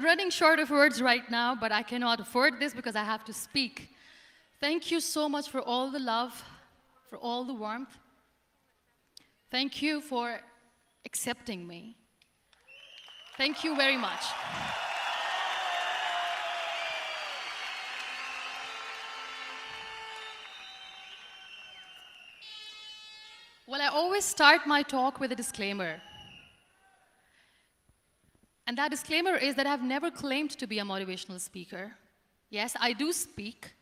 [0.00, 3.22] I'm running short of words right now, but I cannot afford this because I have
[3.26, 3.90] to speak.
[4.58, 6.42] Thank you so much for all the love,
[7.10, 7.98] for all the warmth.
[9.50, 10.40] Thank you for
[11.04, 11.98] accepting me.
[13.36, 14.24] Thank you very much.
[23.66, 26.00] Well, I always start my talk with a disclaimer.
[28.66, 31.92] And that disclaimer is that I've never claimed to be a motivational speaker.
[32.50, 33.72] Yes, I do speak,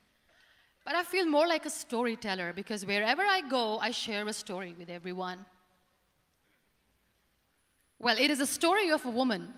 [0.84, 4.74] but I feel more like a storyteller because wherever I go, I share a story
[4.78, 5.44] with everyone.
[7.98, 9.52] Well, it is a story of a woman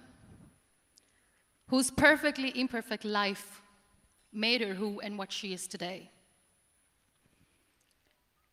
[1.68, 3.62] whose perfectly imperfect life
[4.32, 6.10] made her who and what she is today.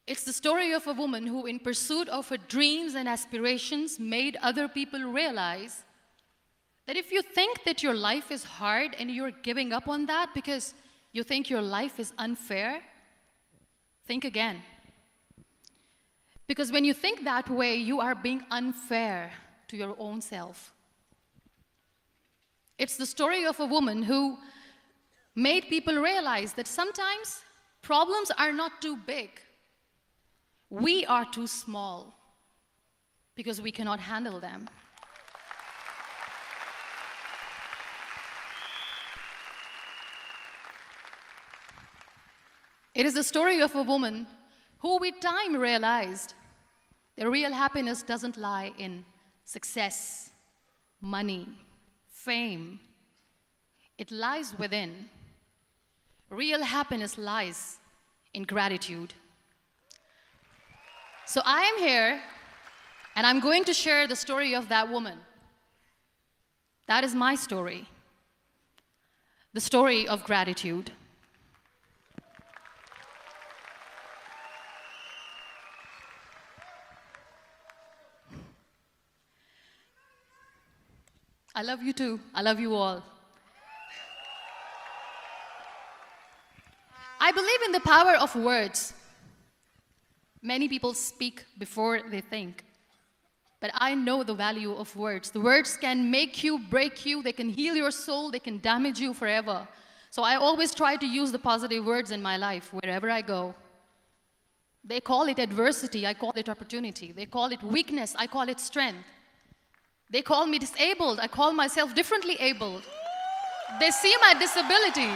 [0.06, 4.38] It's the story of a woman who, in pursuit of her dreams and aspirations, made
[4.42, 5.84] other people realize
[6.88, 10.34] that if you think that your life is hard and you're giving up on that
[10.34, 10.74] because
[11.12, 12.82] you think your life is unfair,
[14.06, 14.62] think again.
[16.48, 19.32] Because when you think that way, you are being unfair
[19.68, 20.74] to your own self.
[22.78, 24.38] It's the story of a woman who
[25.36, 27.42] made people realize that sometimes
[27.82, 29.30] problems are not too big.
[30.70, 32.14] We are too small
[33.36, 34.70] because we cannot handle them.
[42.98, 44.26] It is the story of a woman
[44.80, 46.34] who, with time, realized
[47.16, 49.06] that real happiness doesn't lie in
[49.46, 50.32] success,
[51.00, 51.48] money,
[52.08, 52.80] fame.
[54.00, 55.10] It lies within.
[56.32, 57.78] Real happiness lies
[58.34, 59.14] in gratitude.
[61.28, 62.20] So I am here
[63.16, 65.20] and I'm going to share the story of that woman.
[66.88, 67.88] That is my story.
[69.54, 70.94] The story of gratitude.
[81.58, 82.20] I love you too.
[82.36, 83.02] I love you all.
[87.20, 88.94] I believe in the power of words.
[90.44, 92.64] Many people speak before they think.
[93.60, 95.32] But I know the value of words.
[95.32, 99.00] The words can make you, break you, they can heal your soul, they can damage
[99.00, 99.68] you forever.
[100.12, 103.56] So I always try to use the positive words in my life wherever I go.
[104.84, 107.14] They call it adversity, I call it opportunity.
[107.14, 109.06] They call it weakness, I call it strength.
[110.10, 111.20] They call me disabled.
[111.20, 112.84] I call myself differently abled.
[113.80, 115.12] They see my disability.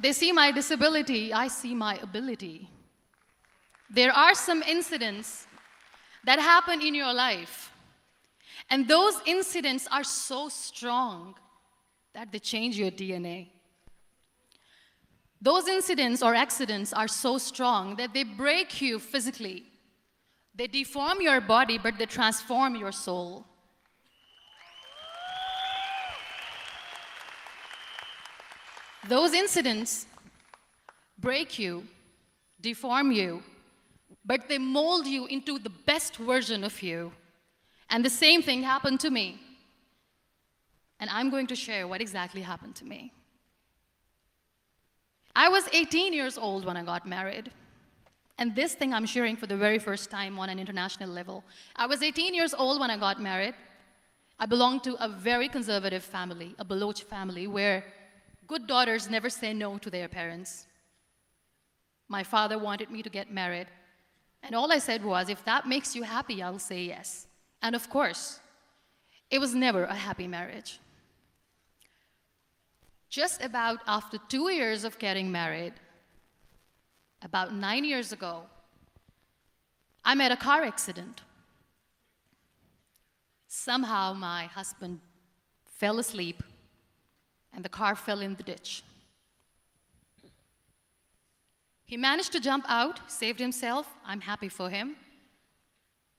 [0.00, 1.32] They see my disability.
[1.32, 2.68] I see my ability.
[3.90, 5.46] There are some incidents
[6.24, 7.70] that happen in your life,
[8.70, 11.34] and those incidents are so strong
[12.14, 13.48] that they change your DNA.
[15.40, 19.64] Those incidents or accidents are so strong that they break you physically
[20.54, 23.44] they deform your body, but they transform your soul.
[29.08, 30.06] Those incidents
[31.18, 31.86] break you,
[32.60, 33.42] deform you,
[34.24, 37.12] but they mold you into the best version of you.
[37.90, 39.40] And the same thing happened to me.
[41.00, 43.12] And I'm going to share what exactly happened to me.
[45.36, 47.50] I was 18 years old when I got married.
[48.38, 51.44] And this thing I'm sharing for the very first time on an international level.
[51.76, 53.54] I was 18 years old when I got married.
[54.38, 57.84] I belonged to a very conservative family, a Baloch family, where
[58.48, 60.66] good daughters never say no to their parents.
[62.08, 63.68] My father wanted me to get married.
[64.42, 67.26] And all I said was, if that makes you happy, I'll say yes.
[67.62, 68.40] And of course,
[69.30, 70.80] it was never a happy marriage.
[73.08, 75.74] Just about after two years of getting married,
[77.24, 78.42] about nine years ago,
[80.04, 81.22] I met a car accident.
[83.48, 85.00] Somehow my husband
[85.64, 86.42] fell asleep
[87.54, 88.82] and the car fell in the ditch.
[91.86, 93.86] He managed to jump out, saved himself.
[94.04, 94.96] I'm happy for him.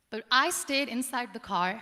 [0.09, 1.81] But I stayed inside the car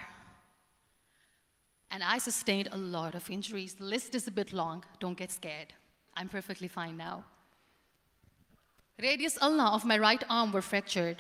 [1.92, 3.76] and I sustained a lot of injuries.
[3.76, 4.84] The list is a bit long.
[5.00, 5.74] Don't get scared.
[6.16, 7.24] I'm perfectly fine now.
[9.04, 11.18] Radius ulna of my right arm were fractured.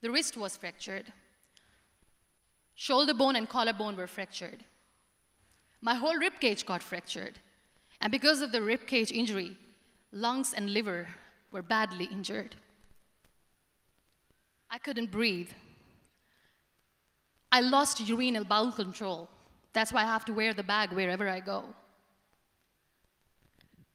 [0.00, 1.12] The wrist was fractured.
[2.74, 4.64] Shoulder bone and collarbone were fractured.
[5.82, 7.38] My whole rib cage got fractured.
[8.00, 9.58] And because of the rib cage injury,
[10.10, 11.08] lungs and liver
[11.52, 12.56] were badly injured.
[14.70, 15.50] I couldn't breathe.
[17.52, 19.28] I lost urinal bowel control.
[19.74, 21.74] That's why I have to wear the bag wherever I go.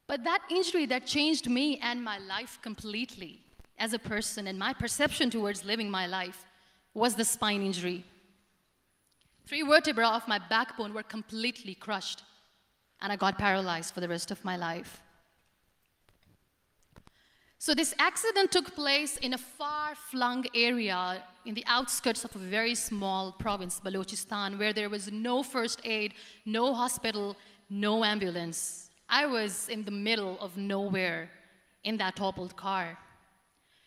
[0.08, 3.42] But that injury that changed me and my life completely
[3.78, 6.46] as a person and my perception towards living my life
[6.94, 8.04] was the spine injury.
[9.48, 12.24] Three vertebrae of my backbone were completely crushed,
[13.02, 15.02] and I got paralyzed for the rest of my life.
[17.58, 22.40] So, this accident took place in a far flung area in the outskirts of a
[22.40, 26.14] very small province, Balochistan, where there was no first aid,
[26.46, 27.38] no hospital,
[27.70, 28.83] no ambulance.
[29.14, 31.30] I was in the middle of nowhere
[31.84, 32.98] in that toppled car.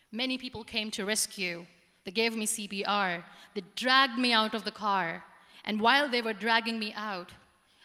[0.09, 1.65] Many people came to rescue.
[2.05, 3.23] They gave me CPR.
[3.53, 5.25] They dragged me out of the car.
[5.65, 7.29] And while they were dragging me out,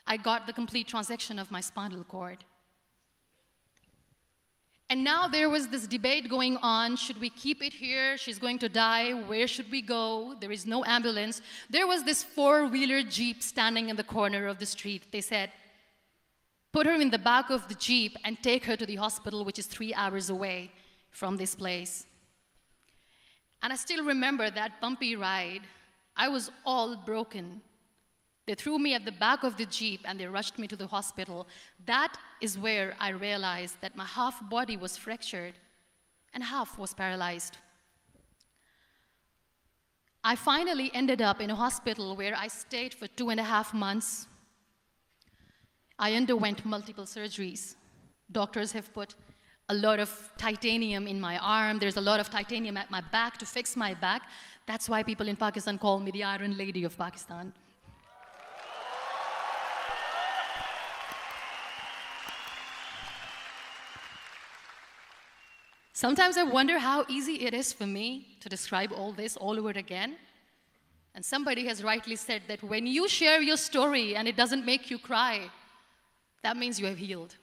[0.07, 2.45] I got the complete transection of my spinal cord.
[4.89, 8.17] And now there was this debate going on should we keep it here?
[8.19, 9.15] She's going to die.
[9.15, 10.37] Where should we go?
[10.39, 11.43] There is no ambulance.
[11.69, 15.11] There was this four wheeler Jeep standing in the corner of the street.
[15.11, 15.51] They said,
[16.73, 19.59] put her in the back of the Jeep and take her to the hospital, which
[19.59, 20.71] is three hours away
[21.11, 22.07] from this place.
[23.63, 25.63] And I still remember that bumpy ride.
[26.17, 27.61] I was all broken.
[28.47, 30.87] They threw me at the back of the Jeep and they rushed me to the
[30.87, 31.47] hospital.
[31.87, 35.55] That is where I realized that my half body was fractured
[36.35, 37.59] and half was paralyzed.
[40.25, 43.75] I finally ended up in a hospital where I stayed for two and a half
[43.75, 44.27] months.
[46.03, 47.77] I underwent multiple surgeries.
[48.33, 49.15] Doctors have put
[49.69, 51.79] a lot of titanium in my arm.
[51.79, 54.23] There's a lot of titanium at my back to fix my back.
[54.67, 57.53] That's why people in Pakistan call me the Iron Lady of Pakistan.
[65.93, 69.71] Sometimes I wonder how easy it is for me to describe all this all over
[69.71, 70.17] again.
[71.15, 74.91] And somebody has rightly said that when you share your story and it doesn't make
[74.91, 75.49] you cry,
[76.43, 77.37] that means you have healed.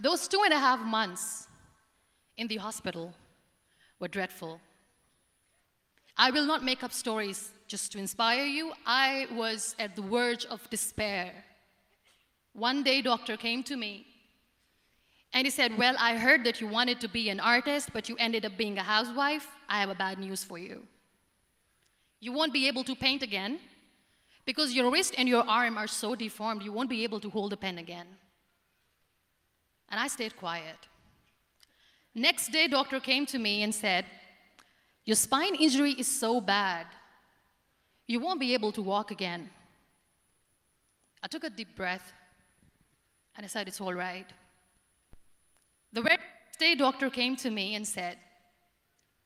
[0.00, 1.46] Those two and a half months
[2.38, 3.12] in the hospital
[4.00, 4.60] were dreadful.
[6.16, 8.72] I will not make up stories just to inspire you.
[8.86, 11.32] I was at the verge of despair.
[12.54, 14.06] One day, doctor came to me
[15.32, 18.16] and he said, Well, I heard that you wanted to be an artist, but you
[18.18, 19.46] ended up being a housewife.
[19.68, 20.86] I have a bad news for you.
[22.20, 23.58] You won't be able to paint again
[24.44, 27.52] because your wrist and your arm are so deformed, you won't be able to hold
[27.52, 28.06] a pen again.
[29.88, 30.76] And I stayed quiet.
[32.14, 34.04] Next day, doctor came to me and said,
[35.04, 36.86] Your spine injury is so bad,
[38.06, 39.50] you won't be able to walk again.
[41.22, 42.12] I took a deep breath
[43.36, 44.26] and I said, It's all right.
[45.92, 48.16] The next day, doctor came to me and said,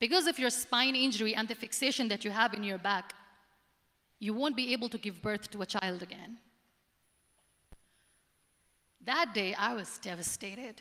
[0.01, 3.15] Because of your spine injury and the fixation that you have in your back,
[4.19, 6.39] you won't be able to give birth to a child again.
[9.05, 10.81] That day, I was devastated.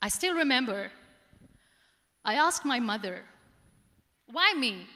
[0.00, 0.90] I still remember,
[2.24, 3.22] I asked my mother,
[4.30, 4.86] Why me?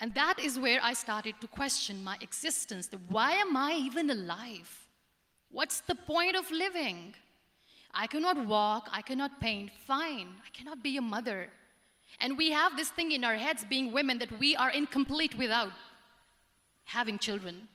[0.00, 2.88] And that is where I started to question my existence.
[3.08, 4.70] Why am I even alive?
[5.50, 7.14] What's the point of living?
[8.00, 10.28] I cannot walk, I cannot paint, fine.
[10.46, 11.48] I cannot be a mother.
[12.20, 15.72] And we have this thing in our heads, being women, that we are incomplete without
[16.84, 17.66] having children.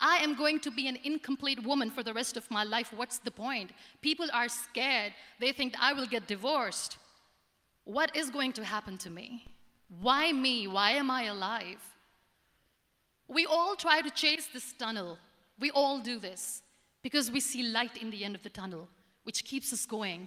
[0.00, 2.92] I am going to be an incomplete woman for the rest of my life.
[2.94, 3.72] What's the point?
[4.00, 5.12] People are scared.
[5.40, 6.96] They think I will get divorced.
[7.82, 9.44] What is going to happen to me?
[10.00, 10.68] Why me?
[10.68, 11.82] Why am I alive?
[13.26, 15.18] We all try to chase this tunnel.
[15.58, 16.62] We all do this
[17.02, 18.88] because we see light in the end of the tunnel,
[19.28, 20.26] which keeps us going.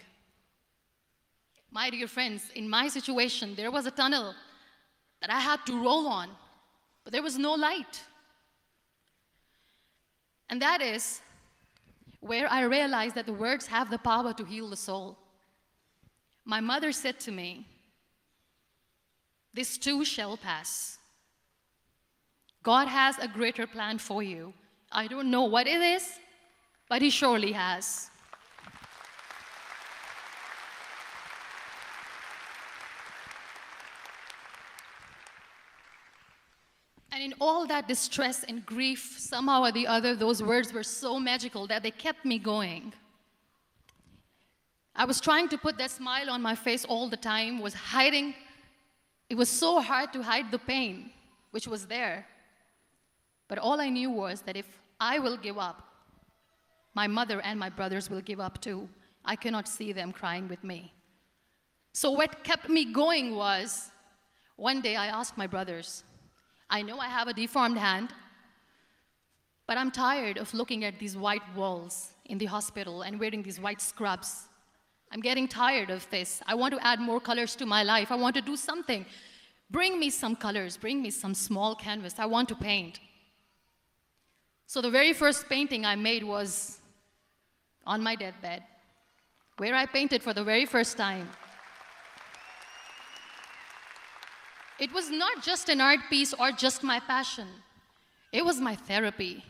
[1.72, 4.36] My dear friends, in my situation, there was a tunnel
[5.22, 6.30] that I had to roll on,
[7.04, 8.00] but there was no light.
[10.52, 11.20] And that is
[12.20, 15.18] where I realized that the words have the power to heal the soul.
[16.46, 17.66] My mother said to me,
[19.52, 21.00] this too shall pass.
[22.62, 24.54] God has a greater plan for you.
[24.92, 26.06] I don't know what it is,
[26.88, 28.11] but He surely has.
[37.12, 41.20] And in all that distress and grief, somehow or the other, those words were so
[41.20, 42.94] magical that they kept me going.
[44.96, 48.34] I was trying to put that smile on my face all the time, was hiding
[49.32, 51.10] it was so hard to hide the pain,
[51.52, 52.28] which was there.
[53.48, 54.68] But all I knew was that if
[55.00, 55.88] I will give up,
[56.94, 58.90] my mother and my brothers will give up too.
[59.24, 60.94] I cannot see them crying with me.
[61.94, 63.92] So, what kept me going was
[64.58, 66.04] one day I asked my brothers,
[66.72, 68.14] I know I have a deformed hand,
[69.68, 73.60] but I'm tired of looking at these white walls in the hospital and wearing these
[73.60, 74.48] white scrubs.
[75.12, 76.42] I'm getting tired of this.
[76.48, 78.10] I want to add more colors to my life.
[78.10, 79.06] I want to do something.
[79.70, 82.16] Bring me some colors, bring me some small canvas.
[82.18, 83.02] I want to paint.
[84.66, 86.80] So, the very first painting I made was
[87.86, 88.64] on my deathbed,
[89.58, 91.30] where I painted for the very first time.
[94.82, 97.48] It was not just an art piece or just my passion,
[98.34, 99.46] it was my therapy.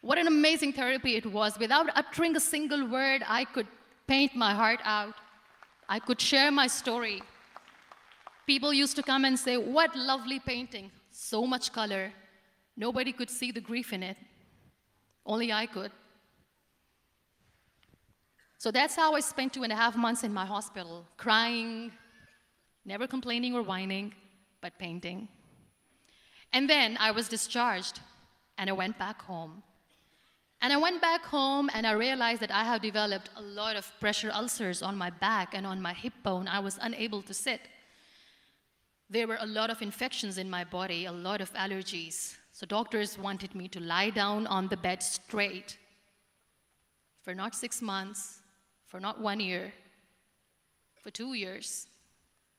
[0.00, 1.58] What an amazing therapy it was.
[1.58, 3.66] Without uttering a single word, I could
[4.06, 5.14] paint my heart out.
[5.88, 7.20] I could share my story.
[8.46, 10.92] People used to come and say, What lovely painting!
[11.10, 12.12] So much color.
[12.76, 14.16] Nobody could see the grief in it.
[15.26, 15.90] Only I could.
[18.58, 21.90] So that's how I spent two and a half months in my hospital, crying,
[22.84, 24.14] never complaining or whining,
[24.60, 25.28] but painting.
[26.52, 28.00] And then I was discharged
[28.56, 29.62] and I went back home.
[30.60, 33.92] And I went back home and I realized that I have developed a lot of
[34.00, 36.48] pressure ulcers on my back and on my hip bone.
[36.48, 37.60] I was unable to sit.
[39.08, 42.36] There were a lot of infections in my body, a lot of allergies.
[42.52, 45.78] So doctors wanted me to lie down on the bed straight
[47.22, 48.40] for not six months,
[48.86, 49.72] for not one year,
[51.02, 51.86] for two years.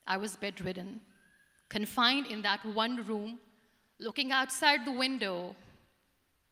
[0.08, 1.01] I was bedridden,
[1.69, 3.39] confined in that one room,
[3.99, 5.55] looking outside the window,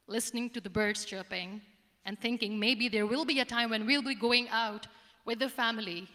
[0.07, 1.61] listening to the birds chirping,
[2.05, 4.87] and thinking maybe there will be a time when we'll be going out
[5.25, 6.07] with the family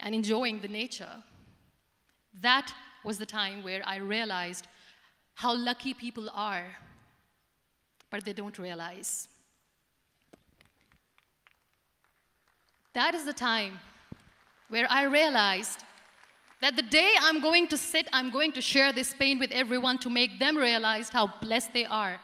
[0.00, 1.22] and enjoying the nature.
[2.40, 2.72] That
[3.04, 4.66] was the time where I realized
[5.34, 6.66] how lucky people are,
[8.10, 9.28] but they don't realize.
[12.92, 13.78] That is the time
[14.68, 15.84] where I realized
[16.60, 19.98] that the day I'm going to sit, I'm going to share this pain with everyone
[19.98, 22.20] to make them realize how blessed they are,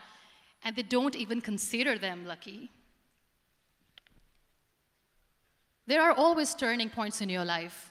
[0.64, 2.70] and they don't even consider them lucky.
[5.86, 7.90] There are always turning points in your life.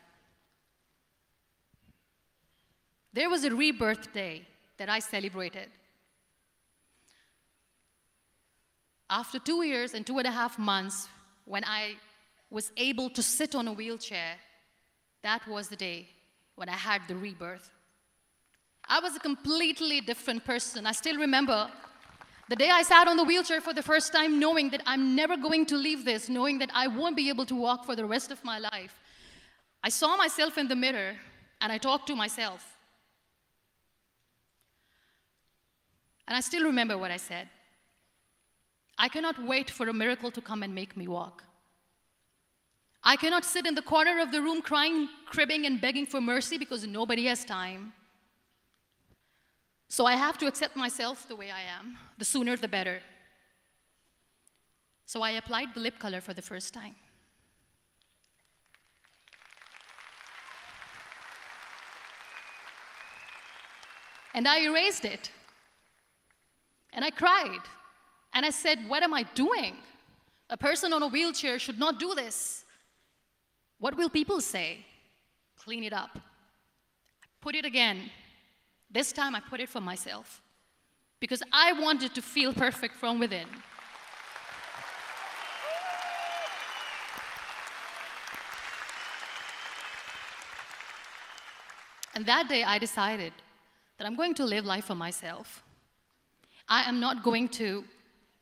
[3.14, 4.48] There was a rebirth day
[4.78, 5.70] that I celebrated.
[9.10, 11.08] After two years and two and a half months,
[11.46, 11.98] when I
[12.50, 14.36] was able to sit on a wheelchair,
[15.22, 16.10] that was the day
[16.64, 17.70] when I had the rebirth.
[18.88, 20.86] I was a completely different person.
[20.86, 21.70] I still remember
[22.48, 25.36] the day I sat on the wheelchair for the first time, knowing that I'm never
[25.36, 28.32] going to leave this, knowing that I won't be able to walk for the rest
[28.32, 28.98] of my life.
[29.84, 31.16] I saw myself in the mirror
[31.60, 32.66] and I talked to myself.
[36.30, 37.50] And I still remember what I said.
[38.98, 41.44] I cannot wait for a miracle to come and make me walk.
[43.04, 46.58] I cannot sit in the corner of the room crying, cribbing, and begging for mercy
[46.58, 47.94] because nobody has time.
[49.90, 51.98] So I have to accept myself the way I am.
[52.18, 53.02] The sooner, the better.
[55.06, 56.96] So I applied the lip color for the first time.
[64.34, 65.30] And I erased it.
[66.94, 67.60] And I cried.
[68.34, 69.76] And I said, What am I doing?
[70.50, 72.63] A person on a wheelchair should not do this.
[73.84, 74.78] What will people say?
[75.58, 76.18] Clean it up.
[77.42, 78.10] Put it again.
[78.90, 80.42] This time I put it for myself
[81.20, 83.46] because I wanted to feel perfect from within.
[92.16, 93.34] And that day I decided
[93.98, 95.62] that I'm going to live life for myself.
[96.70, 97.84] I am not going to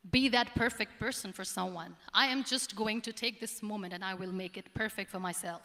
[0.10, 1.96] be that perfect person for someone.
[2.14, 5.20] I am just going to take this moment and I will make it perfect for
[5.20, 5.62] myself.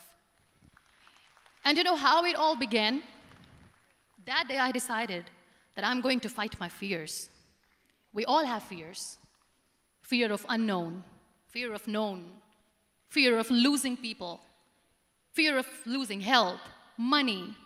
[1.64, 3.02] And you know how it all began?
[4.26, 5.24] That day I decided
[5.74, 7.30] that I'm going to fight my fears.
[8.12, 9.18] We all have fears
[10.02, 11.02] fear of unknown,
[11.48, 12.26] fear of known,
[13.08, 14.40] fear of losing people,
[15.32, 16.60] fear of losing help,
[16.96, 17.56] money,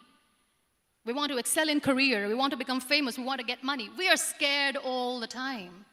[1.05, 2.29] we want to excel in career.
[2.29, 3.17] We want to become famous.
[3.17, 3.89] We want to get money.
[3.97, 5.87] We are scared all the time.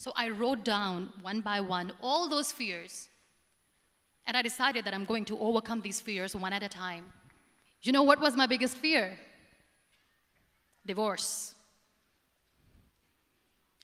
[0.00, 3.10] So I wrote down one by one all those fears.
[4.26, 7.04] And I decided that I'm going to overcome these fears one at a time.
[7.82, 9.18] You know what was my biggest fear?
[10.86, 11.54] Divorce.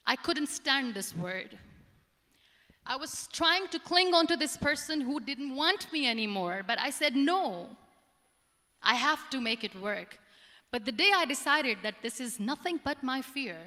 [0.06, 1.58] I couldn't stand this word.
[2.86, 6.78] I was trying to cling on to this person who didn't want me anymore, but
[6.80, 7.68] I said, no,
[8.82, 10.18] I have to make it work.
[10.72, 13.58] But the day I decided that this is nothing but my fear,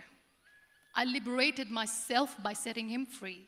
[0.96, 3.46] I liberated myself by setting him free.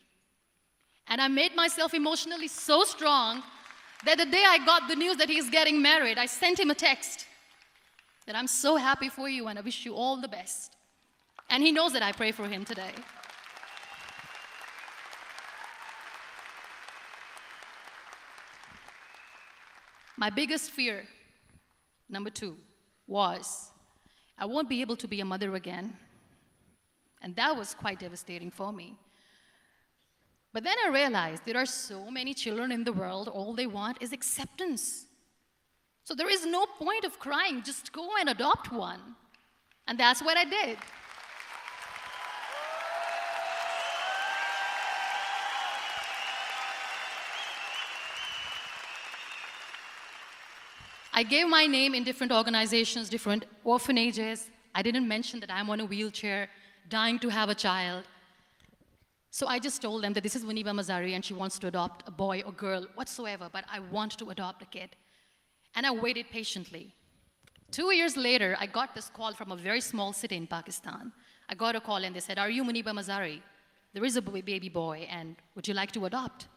[1.07, 3.43] And I made myself emotionally so strong
[4.05, 6.75] that the day I got the news that he's getting married, I sent him a
[6.75, 7.25] text
[8.25, 10.75] that I'm so happy for you and I wish you all the best.
[11.49, 12.91] And he knows that I pray for him today.
[20.15, 21.05] My biggest fear,
[22.07, 22.55] number two,
[23.07, 23.71] was
[24.37, 25.97] I won't be able to be a mother again.
[27.21, 28.97] And that was quite devastating for me.
[30.53, 33.97] But then I realized there are so many children in the world, all they want
[34.01, 35.05] is acceptance.
[36.03, 38.99] So there is no point of crying, just go and adopt one.
[39.87, 40.77] And that's what I did.
[51.13, 54.49] I gave my name in different organizations, different orphanages.
[54.73, 56.49] I didn't mention that I'm on a wheelchair,
[56.89, 58.03] dying to have a child.
[59.29, 62.07] So I just told them that this is Muniba Mazari and she wants to adopt
[62.07, 64.89] a boy or girl, whatsoever, but I want to adopt a kid.
[65.75, 66.93] And I waited patiently.
[67.71, 71.13] Two years later, I got this call from a very small city in Pakistan.
[71.47, 73.41] I got a call and they said, Are you Muniba Mazari?
[73.93, 76.47] There is a baby boy, and would you like to adopt?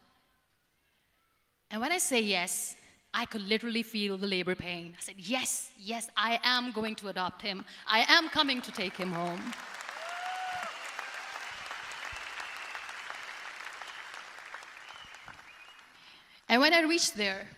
[1.71, 2.77] And when I say yes,
[3.13, 4.95] I could literally feel the labor pain.
[4.99, 7.65] I said, Yes, yes, I am going to adopt him.
[7.87, 9.41] I am coming to take him home.
[16.55, 17.49] And when I reached there,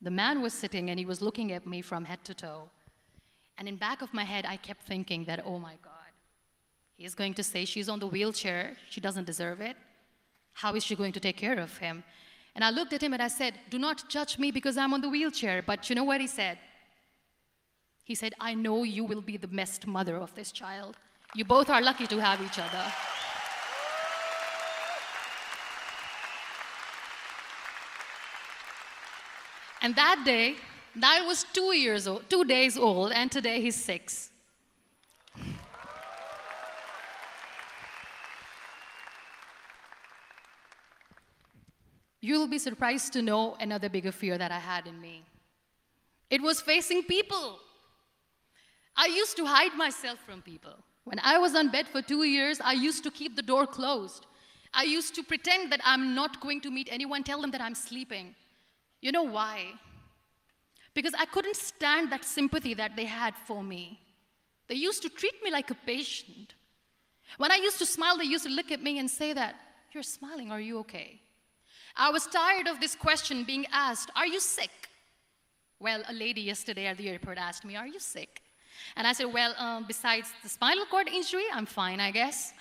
[0.00, 2.70] the man was sitting and he was looking at me from head to toe.
[3.58, 6.12] And in back of my head, I kept thinking that, oh my God,
[6.96, 9.76] he's going to say she's on the wheelchair, she doesn't deserve it.
[10.54, 12.02] How is she going to take care of him?
[12.54, 15.02] And I looked at him and I said, Do not judge me because I'm on
[15.02, 15.60] the wheelchair.
[15.60, 16.56] But you know what he said?
[18.04, 20.96] He said, I know you will be the best mother of this child.
[21.34, 22.84] You both are lucky to have each other.
[29.82, 30.54] And that day,
[30.96, 34.30] that was two years old, two days old, and today he's six.
[42.20, 45.24] You'll be surprised to know another bigger fear that I had in me.
[46.30, 47.58] It was facing people.
[48.96, 50.74] I used to hide myself from people.
[51.02, 54.26] When I was on bed for two years, I used to keep the door closed.
[54.72, 57.74] I used to pretend that I'm not going to meet anyone, tell them that I'm
[57.74, 58.36] sleeping.
[59.02, 59.72] You know why?
[60.94, 64.00] Because I couldn't stand that sympathy that they had for me.
[64.68, 66.54] They used to treat me like a patient.
[67.36, 69.56] When I used to smile, they used to look at me and say that,
[69.92, 71.20] You're smiling, are you okay?
[71.96, 74.70] I was tired of this question being asked, Are you sick?
[75.80, 78.40] Well, a lady yesterday at the airport asked me, Are you sick?
[78.96, 82.52] And I said, Well, um, besides the spinal cord injury, I'm fine, I guess.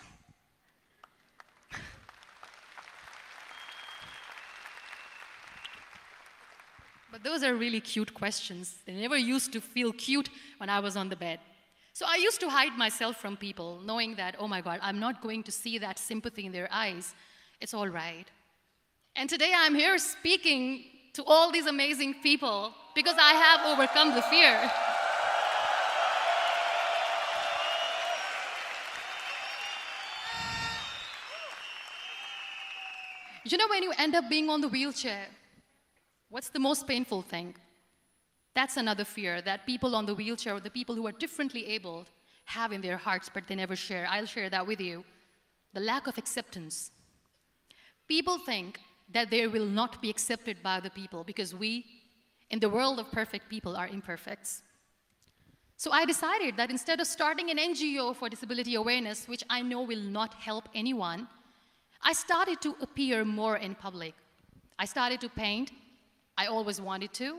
[7.12, 8.76] But those are really cute questions.
[8.86, 11.40] They never used to feel cute when I was on the bed.
[11.94, 15.22] So I used to hide myself from people, knowing that, oh my God, I'm not
[15.22, 17.14] going to see that sympathy in their eyes.
[17.60, 18.26] It's all right.
[19.18, 24.22] And today I'm here speaking to all these amazing people because I have overcome the
[24.22, 24.72] fear.
[33.44, 35.28] You know, when you end up being on the wheelchair,
[36.32, 37.54] what's the most painful thing?
[38.56, 42.08] That's another fear that people on the wheelchair or the people who are differently abled
[42.46, 44.08] have in their hearts, but they never share.
[44.10, 45.04] I'll share that with you.
[45.74, 46.92] The lack of acceptance.
[48.08, 48.80] People think
[49.14, 51.86] that they will not be accepted by the people because we,
[52.50, 54.64] in the world of perfect people, are imperfects.
[55.78, 59.82] So I decided that instead of starting an NGO for disability awareness, which I know
[59.82, 61.28] will not help anyone,
[62.02, 64.14] I started to appear more in public.
[64.78, 65.72] I started to paint.
[66.42, 67.38] I always wanted to.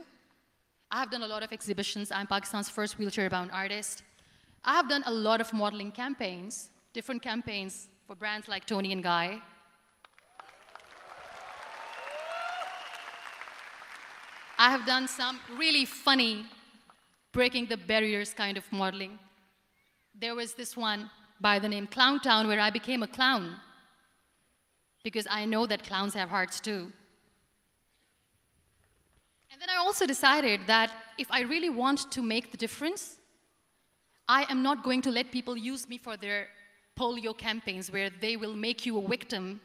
[0.89, 2.09] I have done a lot of exhibitions.
[2.09, 4.01] I'm Pakistan's first wheelchair bound artist.
[4.63, 9.03] I have done a lot of modeling campaigns, different campaigns for brands like Toni and
[9.03, 9.41] Guy.
[14.57, 16.45] I have done some really funny,
[17.33, 19.19] breaking the barriers kind of modeling.
[20.17, 21.09] There was this one
[21.41, 23.57] by the name Clown Town where I became a clown
[25.03, 26.93] because I know that clowns have hearts too.
[29.63, 33.15] Then I also decided that if I really want to make the difference,
[34.27, 36.49] I am not going to let people use me for their
[36.99, 39.61] polio campaigns where they will make you a victim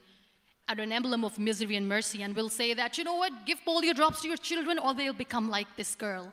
[0.69, 3.59] and an emblem of misery and mercy and will say that, you know what, give
[3.67, 6.33] polio drops to your children or they'll become like this girl.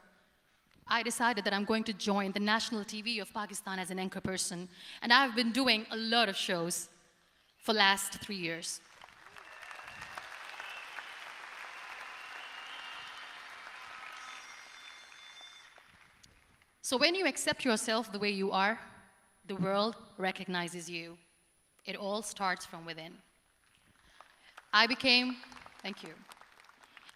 [0.87, 4.21] I decided that I'm going to join the national TV of Pakistan as an anchor
[4.21, 4.69] person.
[5.01, 6.87] And I've been doing a lot of shows
[7.57, 8.79] for last three years.
[16.85, 18.77] So when you accept yourself the way you are,
[19.47, 21.17] the world recognizes you.
[21.87, 23.13] It all starts from within.
[24.71, 25.37] I became,
[25.81, 26.13] thank you.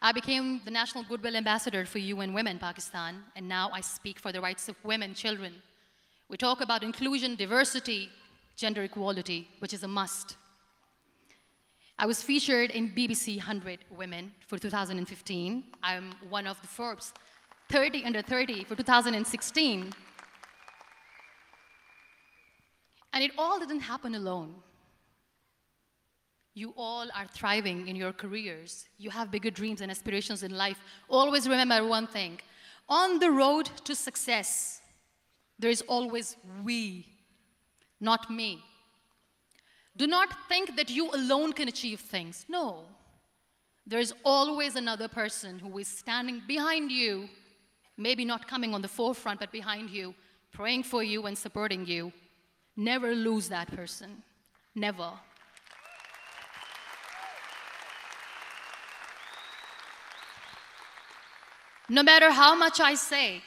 [0.01, 4.31] I became the National Goodwill Ambassador for UN Women Pakistan, and now I speak for
[4.31, 5.53] the rights of women, children.
[6.29, 8.09] We talk about inclusion, diversity,
[8.55, 10.35] gender equality, which is a must.
[11.99, 15.63] I was featured in BBC 100 Women for 2015.
[15.83, 17.13] I'm one of the Forbes
[17.69, 19.93] 30 under 30 for 2016.
[23.13, 24.55] And it all didn't happen alone.
[26.53, 28.85] You all are thriving in your careers.
[28.97, 30.79] You have bigger dreams and aspirations in life.
[31.07, 32.39] Always remember one thing
[32.89, 34.81] on the road to success,
[35.59, 37.05] there is always we,
[38.01, 38.63] not me.
[39.95, 42.45] Do not think that you alone can achieve things.
[42.49, 42.85] No.
[43.85, 47.29] There is always another person who is standing behind you,
[47.99, 50.15] maybe not coming on the forefront, but behind you,
[50.51, 52.11] praying for you and supporting you.
[52.75, 54.23] Never lose that person.
[54.73, 55.11] Never.
[61.89, 63.41] No matter how much I say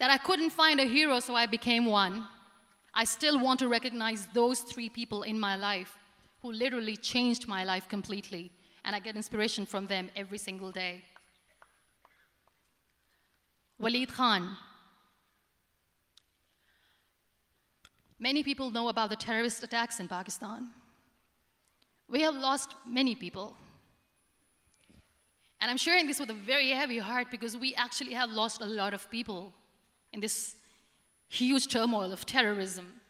[0.00, 2.26] that I couldn't find a hero, so I became one,
[2.92, 5.96] I still want to recognize those three people in my life
[6.42, 8.50] who literally changed my life completely,
[8.84, 11.04] and I get inspiration from them every single day.
[13.80, 14.56] Waleed Khan.
[18.18, 20.70] Many people know about the terrorist attacks in Pakistan.
[22.08, 23.56] We have lost many people.
[25.60, 28.66] And I'm sharing this with a very heavy heart because we actually have lost a
[28.66, 29.52] lot of people
[30.12, 30.56] in this
[31.28, 33.00] huge turmoil of terrorism.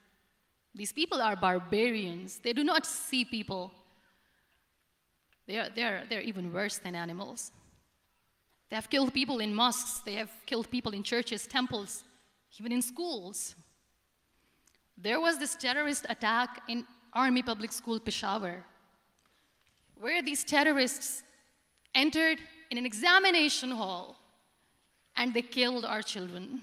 [0.75, 2.39] These people are barbarians.
[2.39, 3.73] They do not see people.
[5.47, 7.53] They are, they're, they're even worse than animals.
[8.71, 12.05] They have killed people in mosques, they have killed people in churches, temples,
[12.59, 13.55] even in schools.
[14.97, 18.65] There was this terrorist attack in Army Public School Peshawar,
[20.01, 21.23] where these terrorists
[21.95, 22.39] entered
[22.71, 24.17] in an examination hall
[25.17, 26.61] and they killed our children.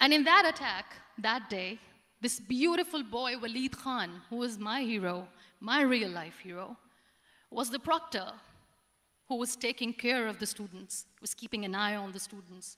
[0.00, 0.86] And in that attack,
[1.18, 1.78] that day,
[2.20, 5.28] this beautiful boy, Waleed Khan, who was my hero,
[5.60, 6.76] my real life hero,
[7.50, 8.32] was the proctor
[9.28, 12.76] who was taking care of the students, was keeping an eye on the students.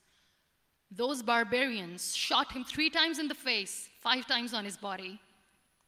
[0.90, 5.20] Those barbarians shot him three times in the face, five times on his body,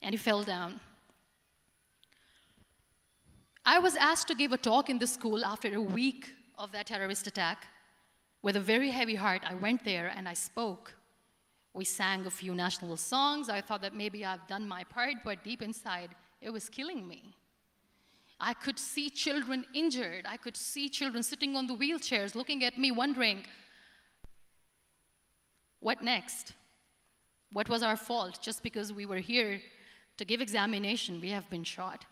[0.03, 0.81] and he fell down.
[3.65, 6.87] I was asked to give a talk in the school after a week of that
[6.87, 7.67] terrorist attack.
[8.43, 10.95] With a very heavy heart, I went there and I spoke.
[11.75, 13.49] We sang a few national songs.
[13.49, 17.35] I thought that maybe I've done my part, but deep inside, it was killing me.
[18.41, 20.25] I could see children injured.
[20.29, 23.45] I could see children sitting on the wheelchairs looking at me, wondering,
[25.81, 26.53] what next?
[27.53, 28.39] What was our fault?
[28.41, 29.61] Just because we were here
[30.19, 32.05] to give examination, we have been shot.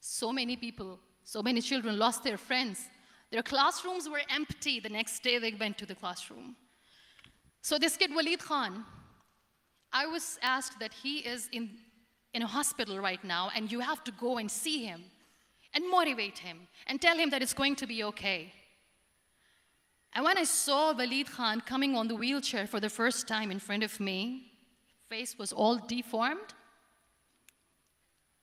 [0.00, 2.88] So many people, so many children lost their friends.
[3.30, 6.56] Their classrooms were empty the next day they went to the classroom.
[7.62, 8.84] So this kid, Waleed Khan,
[9.92, 11.70] I was asked that he is in,
[12.32, 15.02] in a hospital right now, and you have to go and see him
[15.74, 18.52] and motivate him and tell him that it's going to be okay.
[20.12, 23.60] And when I saw Waleed Khan coming on the wheelchair for the first time in
[23.60, 24.52] front of me,
[25.08, 26.54] face was all deformed,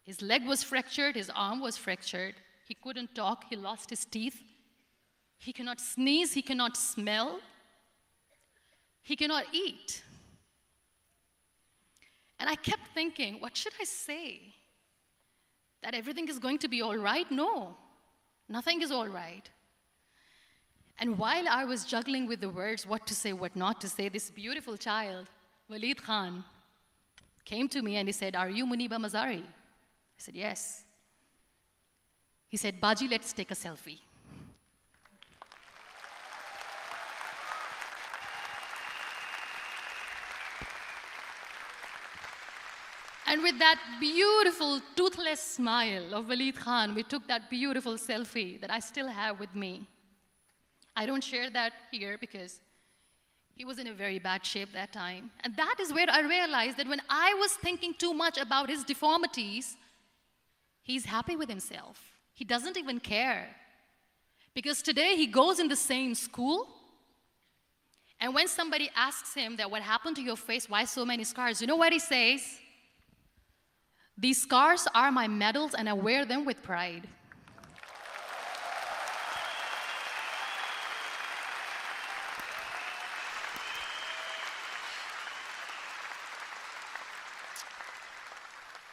[0.08, 2.36] his leg was fractured, his arm was fractured.
[2.66, 4.42] He couldn't talk, he lost his teeth.
[5.38, 7.40] He cannot sneeze, he cannot smell,
[9.04, 10.02] he cannot eat.
[12.40, 14.54] And I kept thinking, what should I say?
[15.84, 17.30] That everything is going to be all right?
[17.32, 17.76] No,
[18.50, 19.50] nothing is all right.
[21.00, 24.10] And while I was juggling with the words, what to say, what not to say,
[24.10, 25.28] this beautiful child,
[25.72, 26.44] Waleed Khan,
[27.46, 29.44] came to me and he said, Are you Muniba Mazari?
[29.44, 30.84] I said, Yes.
[32.50, 34.00] He said, Baji, let's take a selfie.
[43.28, 48.72] And with that beautiful, toothless smile of Waleed Khan, we took that beautiful selfie that
[48.72, 49.88] I still have with me.
[50.96, 52.60] I don't share that here because
[53.54, 55.30] he was in a very bad shape that time.
[55.44, 58.84] And that is where I realized that when I was thinking too much about his
[58.84, 59.76] deformities,
[60.88, 62.00] He's happy with himself.
[62.34, 63.50] He doesn't even care.
[64.54, 66.66] Because today he goes in the same school.
[68.22, 71.60] And when somebody asks him that what happened to your face, why so many scars,
[71.60, 72.42] you know what he says?
[74.18, 77.08] These scars are my medals, and I wear them with pride.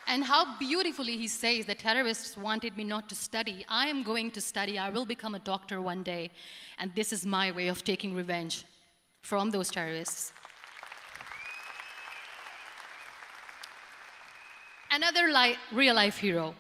[0.06, 3.64] And how beautifully he says the terrorists wanted me not to study.
[3.68, 4.78] I am going to study.
[4.78, 6.30] I will become a doctor one day.
[6.78, 8.64] And this is my way of taking revenge
[9.22, 10.32] from those terrorists.
[14.94, 16.54] Another li- real life hero,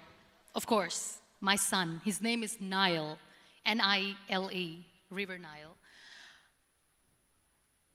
[0.56, 2.00] of course, my son.
[2.04, 3.16] His name is Nile,
[3.64, 5.76] N I L E, River Nile.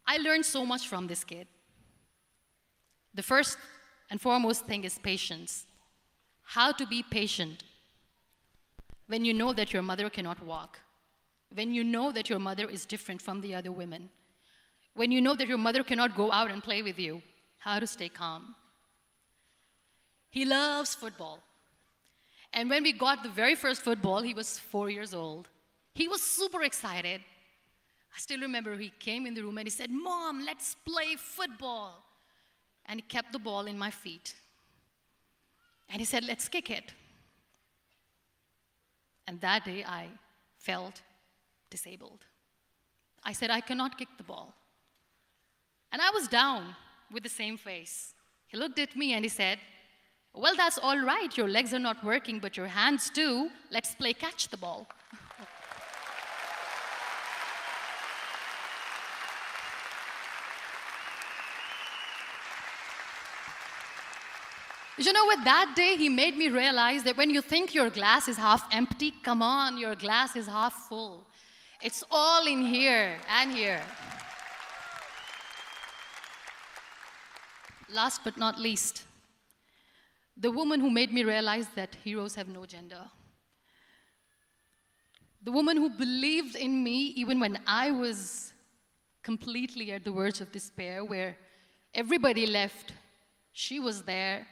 [0.08, 1.46] I learned so much from this kid.
[3.14, 3.58] The first
[4.10, 5.66] and foremost thing is patience.
[6.44, 7.66] How to be patient
[9.08, 10.80] when you know that your mother cannot walk,
[11.54, 14.10] when you know that your mother is different from the other women,
[14.94, 17.22] when you know that your mother cannot go out and play with you,
[17.58, 18.56] how to stay calm.
[20.30, 21.40] He loves football.
[22.54, 25.48] And when we got the very first football, he was four years old.
[25.94, 27.22] He was super excited.
[28.16, 32.04] I still remember he came in the room and he said, Mom, let's play football.
[32.86, 34.34] And he kept the ball in my feet.
[35.90, 36.94] And he said, Let's kick it.
[39.28, 40.08] And that day I
[40.58, 41.02] felt
[41.70, 42.26] disabled.
[43.24, 44.56] I said, I cannot kick the ball.
[45.92, 46.76] And I was down
[47.12, 48.14] with the same face.
[48.48, 49.60] He looked at me and he said,
[50.34, 51.36] Well, that's all right.
[51.36, 53.50] Your legs are not working, but your hands do.
[53.72, 54.88] Let's play catch the ball.
[65.00, 65.46] You know what?
[65.46, 69.14] That day he made me realize that when you think your glass is half empty,
[69.24, 71.26] come on, your glass is half full.
[71.82, 73.82] It's all in here and here.
[77.90, 79.06] Last but not least,
[80.40, 83.04] the woman who made me realize that heroes have no gender.
[85.44, 88.54] The woman who believed in me even when I was
[89.22, 91.38] completely at the verge of despair, where
[91.94, 92.94] everybody left,
[93.52, 94.48] she was there.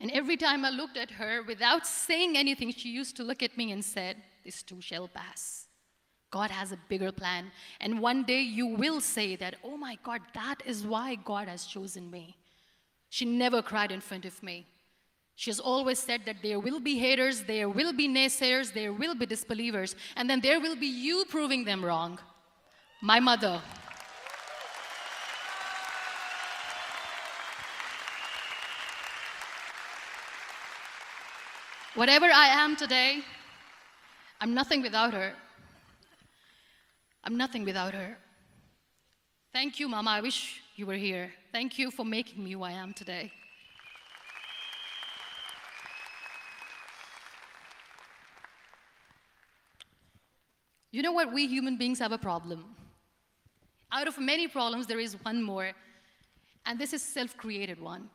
[0.00, 3.56] And every time I looked at her, without saying anything, she used to look at
[3.56, 5.68] me and said, This too shall pass.
[6.32, 7.52] God has a bigger plan.
[7.80, 11.66] And one day you will say that, oh my God, that is why God has
[11.66, 12.36] chosen me.
[13.12, 14.66] She never cried in front of me.
[15.36, 19.14] She has always said that there will be haters, there will be naysayers, there will
[19.14, 22.18] be disbelievers, and then there will be you proving them wrong.
[23.02, 23.60] My mother.
[31.94, 33.20] Whatever I am today,
[34.40, 35.34] I'm nothing without her.
[37.24, 38.16] I'm nothing without her.
[39.52, 40.12] Thank you, Mama.
[40.12, 41.32] I wish you were here.
[41.52, 43.30] Thank you for making me who I am today.
[50.90, 51.32] You know what?
[51.32, 52.64] We human beings have a problem.
[53.90, 55.72] Out of many problems, there is one more,
[56.64, 58.08] and this is self created one.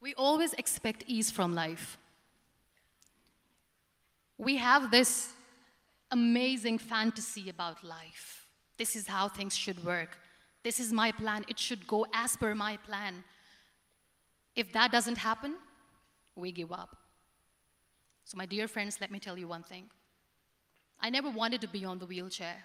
[0.00, 1.98] We always expect ease from life.
[4.38, 5.32] We have this
[6.10, 8.45] amazing fantasy about life.
[8.78, 10.18] This is how things should work.
[10.62, 11.44] This is my plan.
[11.48, 13.24] It should go as per my plan.
[14.54, 15.54] If that doesn't happen,
[16.34, 16.96] we give up.
[18.24, 19.84] So, my dear friends, let me tell you one thing.
[21.00, 22.64] I never wanted to be on the wheelchair,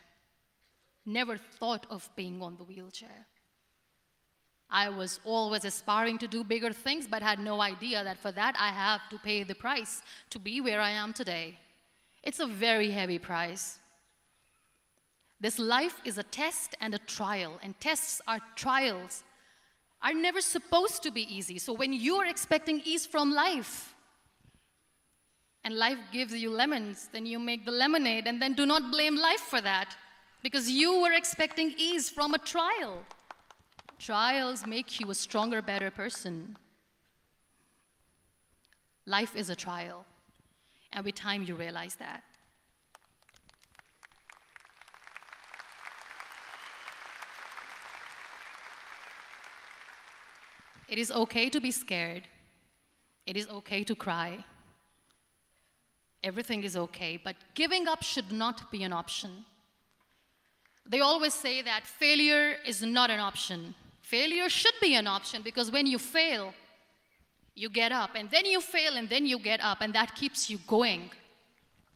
[1.06, 3.28] never thought of being on the wheelchair.
[4.72, 8.56] I was always aspiring to do bigger things, but had no idea that for that
[8.58, 11.60] I have to pay the price to be where I am today.
[12.24, 13.80] It's a very heavy price.
[15.42, 19.24] This life is a test and a trial, and tests are trials
[20.04, 21.58] are never supposed to be easy.
[21.60, 23.96] So when you're expecting ease from life,
[25.64, 29.16] and life gives you lemons, then you make the lemonade, and then do not blame
[29.16, 29.96] life for that,
[30.44, 33.00] because you were expecting ease from a trial.
[34.00, 36.58] Trials make you a stronger, better person.
[39.06, 40.06] Life is a trial,
[41.04, 42.24] with time you realize that.
[50.92, 52.24] It is okay to be scared.
[53.26, 54.44] It is okay to cry.
[56.22, 59.46] Everything is okay, but giving up should not be an option.
[60.86, 63.74] They always say that failure is not an option.
[64.02, 66.54] Failure should be an option because when you fail,
[67.56, 70.50] you get up, and then you fail, and then you get up, and that keeps
[70.50, 71.10] you going.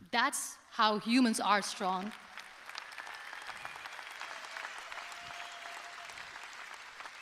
[0.10, 2.14] That's how humans are strong.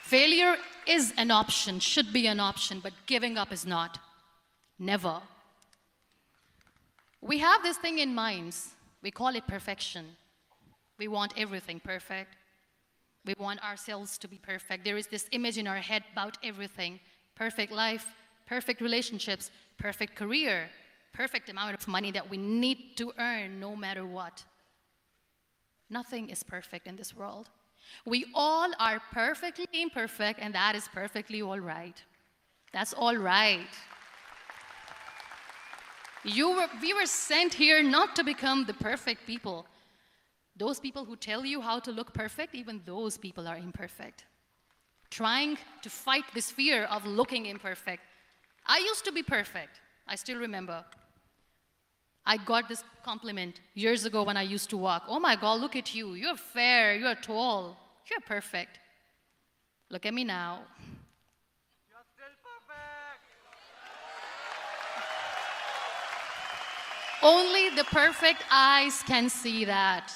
[0.04, 0.56] Failure
[0.88, 4.00] is an option, should be an option, but giving up is not.
[4.80, 5.22] Never.
[7.22, 8.72] We have this thing in minds.
[9.02, 10.06] We call it perfection.
[10.98, 12.36] We want everything perfect.
[13.26, 14.84] We want ourselves to be perfect.
[14.84, 17.00] There is this image in our head about everything
[17.36, 18.06] perfect life,
[18.46, 20.70] perfect relationships, perfect career,
[21.14, 24.44] perfect amount of money that we need to earn no matter what.
[25.90, 27.50] Nothing is perfect in this world.
[28.06, 32.02] We all are perfectly imperfect, and that is perfectly all right.
[32.72, 33.68] That's all right.
[36.24, 39.66] You were, we were sent here not to become the perfect people.
[40.56, 44.26] Those people who tell you how to look perfect, even those people are imperfect.
[45.10, 48.04] Trying to fight this fear of looking imperfect.
[48.66, 49.82] I used to be perfect.
[50.08, 50.84] I still remember.
[52.26, 55.04] I got this compliment years ago when I used to walk.
[55.08, 56.14] Oh my God, look at you.
[56.14, 57.78] You're fair, you're tall,
[58.10, 58.80] you're perfect.
[59.90, 60.62] Look at me now.
[61.90, 63.24] You're still perfect.
[67.22, 70.12] Only the perfect eyes can see that.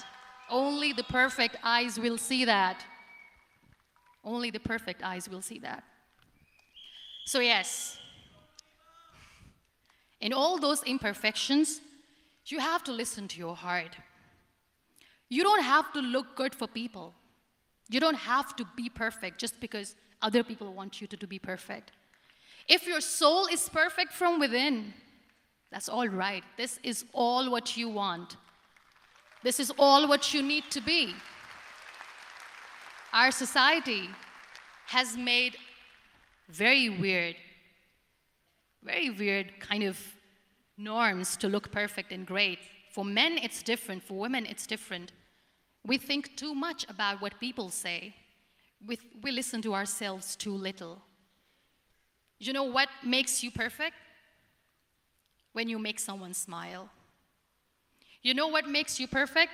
[0.50, 2.86] Only the perfect eyes will see that.
[4.24, 5.84] Only the perfect eyes will see that.
[7.26, 8.00] So, yes,
[10.22, 11.82] in all those imperfections,
[12.52, 13.98] you have to listen to your heart.
[15.30, 17.14] You don't have to look good for people.
[17.90, 21.40] You don't have to be perfect just because other people want you to, to be
[21.40, 21.92] perfect.
[22.68, 24.94] If your soul is perfect from within,
[25.72, 26.44] that's all right.
[26.58, 28.38] This is all what you want.
[29.44, 31.14] This is all what you need to be.
[33.14, 34.10] Our society
[34.88, 35.56] has made
[36.50, 37.36] very weird,
[38.84, 39.98] very weird kind of
[40.78, 42.60] norms to look perfect and great.
[42.92, 44.04] For men, it's different.
[44.04, 45.12] For women, it's different.
[45.86, 48.16] We think too much about what people say.
[48.86, 51.02] We, we listen to ourselves too little.
[52.40, 53.96] You know what makes you perfect?
[55.54, 56.90] When you make someone smile.
[58.22, 59.54] You know what makes you perfect?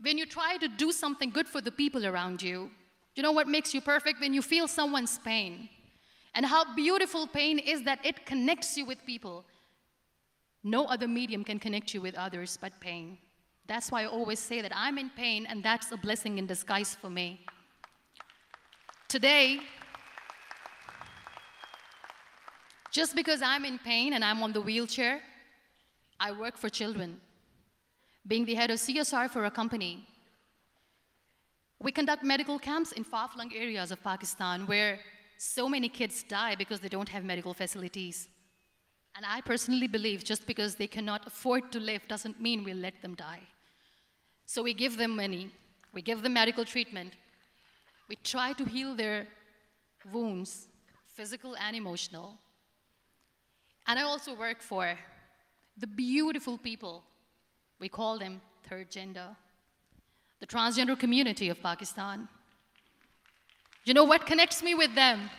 [0.00, 2.70] When you try to do something good for the people around you.
[3.14, 4.20] You know what makes you perfect?
[4.20, 5.68] When you feel someone's pain.
[6.34, 9.44] And how beautiful pain is that it connects you with people.
[10.64, 13.18] No other medium can connect you with others but pain.
[13.66, 16.96] That's why I always say that I'm in pain, and that's a blessing in disguise
[17.00, 17.44] for me.
[19.08, 19.60] Today,
[22.90, 25.20] just because I'm in pain and I'm on the wheelchair,
[26.18, 27.20] I work for children.
[28.26, 30.06] Being the head of CSR for a company,
[31.78, 34.98] we conduct medical camps in far flung areas of Pakistan where
[35.38, 38.28] so many kids die because they don't have medical facilities.
[39.16, 43.00] And I personally believe just because they cannot afford to live doesn't mean we'll let
[43.00, 43.42] them die.
[44.46, 45.50] So we give them money,
[45.92, 47.14] we give them medical treatment,
[48.08, 49.26] we try to heal their
[50.12, 50.66] wounds,
[51.06, 52.36] physical and emotional.
[53.86, 54.98] And I also work for
[55.78, 57.02] the beautiful people,
[57.78, 59.28] we call them third gender,
[60.40, 62.28] the transgender community of Pakistan.
[63.84, 65.30] You know what connects me with them?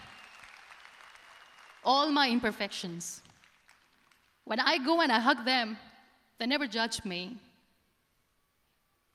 [1.83, 3.21] All my imperfections.
[4.45, 5.77] When I go and I hug them,
[6.39, 7.37] they never judge me.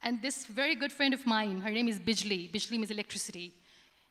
[0.03, 2.51] And this very good friend of mine, her name is Bijli.
[2.53, 3.53] Bijli means electricity.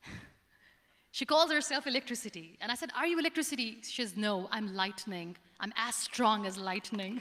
[1.10, 2.56] she calls herself electricity.
[2.60, 3.78] And I said, Are you electricity?
[3.82, 5.36] She says, No, I'm lightning.
[5.58, 7.14] I'm as strong as lightning.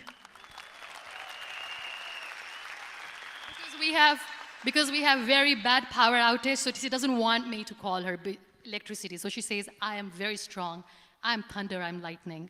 [3.58, 4.20] because we have
[4.64, 8.20] because we have very bad power outage, so she doesn't want me to call her
[8.66, 9.16] electricity.
[9.18, 10.84] So she says, I am very strong.
[11.24, 12.50] I'm thunder, I'm lightning.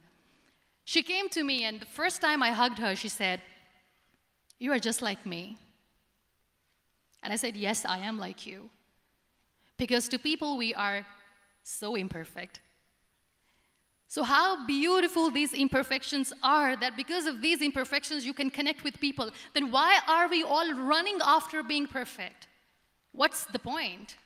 [0.90, 3.42] She came to me, and the first time I hugged her, she said,
[4.58, 5.56] You are just like me.
[7.22, 8.72] And I said, Yes, I am like you.
[9.78, 11.06] Because to people, we are
[11.62, 12.60] so imperfect.
[14.08, 19.00] So, how beautiful these imperfections are that because of these imperfections, you can connect with
[19.00, 19.30] people.
[19.54, 22.48] Then, why are we all running after being perfect?
[23.12, 24.18] What's the point?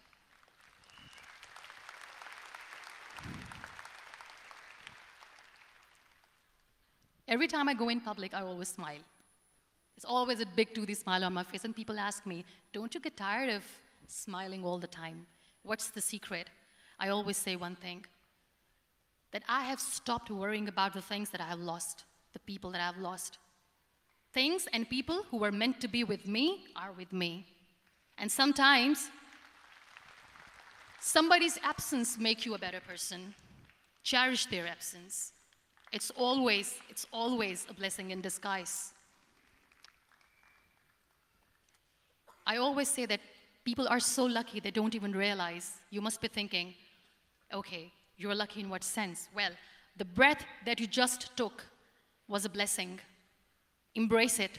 [7.28, 9.04] Every time I go in public, I always smile.
[9.96, 12.44] It's always a big toothy smile on my face, and people ask me,
[12.74, 13.64] Don't you get tired of
[14.08, 15.26] smiling all the time?
[15.64, 16.50] What's the secret?
[17.00, 18.06] I always say one thing
[19.32, 22.04] that I have stopped worrying about the things that I have lost,
[22.34, 23.40] the people that I have lost.
[24.32, 27.48] Things and people who were meant to be with me are with me.
[28.18, 29.10] And sometimes
[31.00, 33.34] somebody's absence make you a better person.
[34.04, 35.34] Cherish their absence.
[35.94, 38.94] It's always, it's always a blessing in disguise.
[42.48, 43.22] I always say that
[43.64, 45.74] people are so lucky they don't even realize.
[45.92, 46.74] You must be thinking,
[47.54, 49.30] okay, you're lucky in what sense?
[49.36, 49.52] Well,
[49.96, 51.64] the breath that you just took
[52.28, 53.00] was a blessing.
[53.94, 54.58] Embrace it.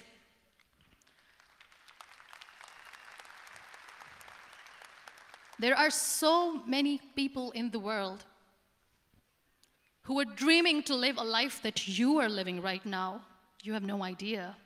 [5.58, 8.24] There are so many people in the world
[10.04, 13.22] who are dreaming to live a life that you are living right now.
[13.62, 14.56] You have no idea.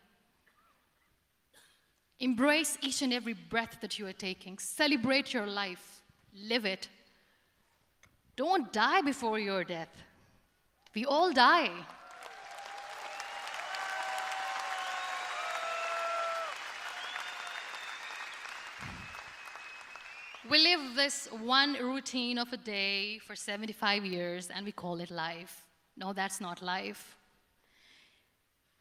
[2.21, 4.59] Embrace each and every breath that you are taking.
[4.59, 6.03] Celebrate your life.
[6.35, 6.89] Live it.
[8.37, 9.95] Don't die before your death.
[10.95, 11.71] We all die.
[20.51, 25.11] We live this one routine of a day for 75 years and we call it
[25.11, 25.67] life.
[25.95, 27.19] No, that's not life.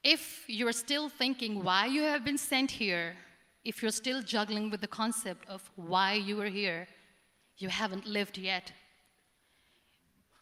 [0.01, 3.15] If you're still thinking why you have been sent here,
[3.65, 6.88] if you're still juggling with the concept of why you are here,
[7.57, 8.72] you haven't lived yet.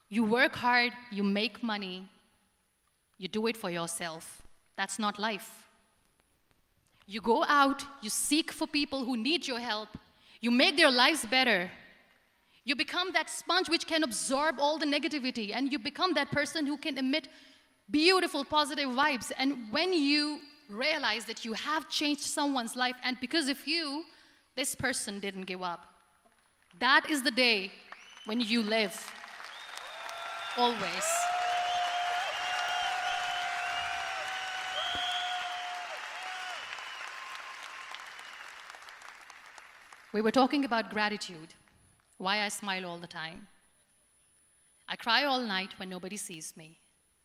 [0.09, 2.07] You work hard, you make money,
[3.17, 4.43] you do it for yourself.
[4.77, 5.49] That's not life.
[7.07, 9.89] You go out, you seek for people who need your help,
[10.45, 11.71] you make their lives better.
[12.65, 16.67] You become that sponge which can absorb all the negativity, and you become that person
[16.67, 17.27] who can emit
[17.89, 19.31] beautiful, positive vibes.
[19.39, 20.39] And when you
[20.69, 24.03] realize that you have changed someone's life, and because of you,
[24.55, 25.81] this person didn't give up,
[26.79, 27.71] that is the day
[28.25, 28.95] when you live.
[30.57, 31.07] Always.
[40.15, 41.53] We were talking about gratitude,
[42.19, 43.49] why I smile all the time.
[44.87, 46.79] I cry all night when nobody sees me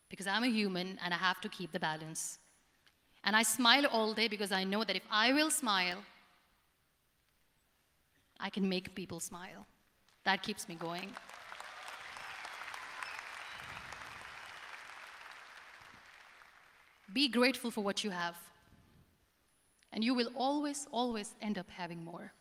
[0.08, 2.40] because I'm a human and I have to keep the balance.
[3.22, 5.98] And I smile all day because I know that if I will smile,
[8.40, 9.68] I can make people smile.
[10.24, 11.10] That keeps me going.
[17.12, 18.34] Be grateful for what you have,
[19.92, 22.32] and you will always, always end up having more.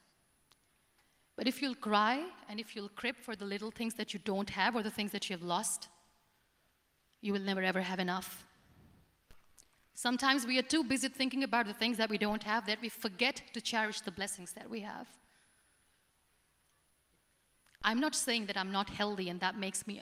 [1.39, 4.49] But if you'll cry and if you'll crib for the little things that you don't
[4.49, 5.87] have or the things that you have lost,
[7.21, 8.43] you will never ever have enough.
[9.93, 12.89] Sometimes we are too busy thinking about the things that we don't have that we
[12.89, 15.07] forget to cherish the blessings that we have.
[17.85, 20.01] I'm not saying that I'm not healthy and that makes me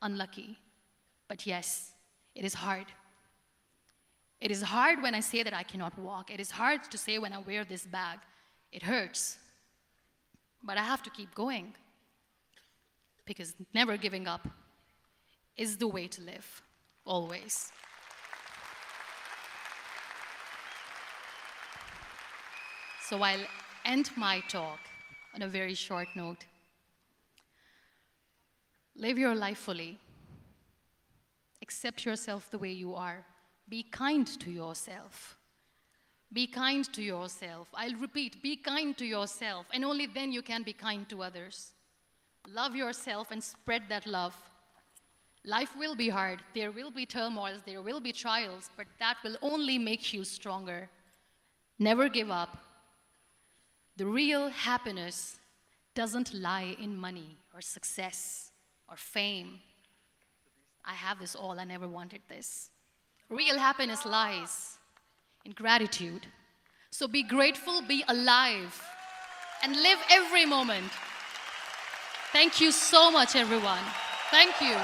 [0.00, 0.58] unlucky,
[1.26, 1.90] but yes,
[2.36, 2.86] it is hard.
[4.40, 6.30] It is hard when I say that I cannot walk.
[6.30, 8.20] It is hard to say when I wear this bag.
[8.70, 9.38] It hurts.
[10.62, 11.74] But I have to keep going
[13.24, 14.46] because never giving up
[15.56, 16.62] is the way to live,
[17.04, 17.72] always.
[23.08, 23.46] So I'll
[23.84, 24.78] end my talk
[25.34, 26.44] on a very short note.
[28.96, 29.98] Live your life fully.
[31.60, 33.24] Accept yourself the way you are.
[33.68, 35.36] Be kind to yourself.
[36.32, 37.68] Be kind to yourself.
[37.74, 41.72] I'll repeat be kind to yourself, and only then you can be kind to others.
[42.48, 44.34] Love yourself and spread that love.
[45.44, 49.36] Life will be hard, there will be turmoils, there will be trials, but that will
[49.42, 50.88] only make you stronger.
[51.78, 52.56] Never give up.
[53.96, 55.38] The real happiness
[55.94, 58.52] doesn't lie in money or success
[58.88, 59.60] or fame.
[60.84, 62.70] I have this all, I never wanted this.
[63.28, 64.78] Real happiness lies
[65.44, 66.26] in gratitude.
[66.90, 68.82] So be grateful, be alive,
[69.62, 70.90] and live every moment.
[72.32, 73.84] Thank you so much, everyone.
[74.30, 74.76] Thank you.